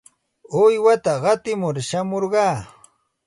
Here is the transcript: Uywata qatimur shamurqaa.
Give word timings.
Uywata 0.61 1.13
qatimur 1.23 1.75
shamurqaa. 1.87 2.55